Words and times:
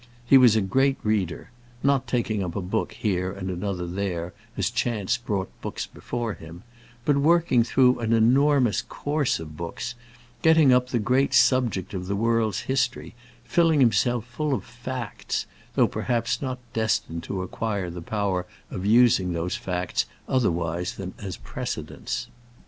He 0.25 0.35
was 0.35 0.55
a 0.55 0.61
great 0.61 0.97
reader 1.03 1.51
not 1.83 2.07
taking 2.07 2.41
up 2.43 2.55
a 2.55 2.59
book 2.63 2.93
here, 2.93 3.31
and 3.31 3.51
another 3.51 3.85
there, 3.85 4.33
as 4.57 4.71
chance 4.71 5.15
brought 5.15 5.51
books 5.61 5.85
before 5.85 6.33
him, 6.33 6.63
but 7.05 7.17
working 7.17 7.63
through 7.63 7.99
an 7.99 8.11
enormous 8.11 8.81
course 8.81 9.39
of 9.39 9.55
books, 9.55 9.93
getting 10.41 10.73
up 10.73 10.89
the 10.89 10.97
great 10.97 11.35
subject 11.35 11.93
of 11.93 12.07
the 12.07 12.15
world's 12.15 12.61
history 12.61 13.13
filling 13.43 13.79
himself 13.79 14.25
full 14.25 14.55
of 14.55 14.63
facts 14.63 15.45
though 15.75 15.87
perhaps 15.87 16.41
not 16.41 16.57
destined 16.73 17.21
to 17.25 17.43
acquire 17.43 17.91
the 17.91 18.01
power 18.01 18.47
of 18.71 18.83
using 18.87 19.33
those 19.33 19.55
facts 19.55 20.07
otherwise 20.27 20.95
than 20.95 21.13
as 21.19 21.37
precedents. 21.37 22.25